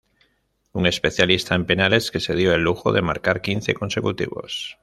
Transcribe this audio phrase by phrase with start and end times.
[0.73, 4.79] Un especialista en penales que se dio el lujo de marcar quince consecutivos.